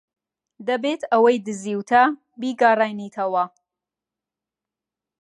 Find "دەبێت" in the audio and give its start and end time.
0.67-1.01